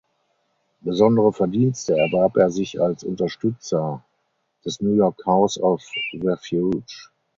Besondere 0.79 1.31
Verdienste 1.31 1.95
erwarb 1.95 2.35
er 2.35 2.49
sich 2.49 2.81
als 2.81 3.03
Unterstützer 3.03 4.03
des 4.65 4.81
New 4.81 4.95
York 4.95 5.23
House 5.27 5.59
of 5.59 5.83
Refuge. 6.19 6.81